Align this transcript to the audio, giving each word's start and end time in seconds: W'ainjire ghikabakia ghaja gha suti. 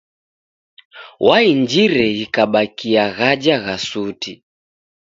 W'ainjire 1.25 2.03
ghikabakia 2.17 3.03
ghaja 3.17 3.55
gha 3.63 3.75
suti. 3.87 4.33